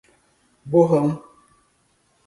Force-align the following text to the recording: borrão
borrão 0.71 1.13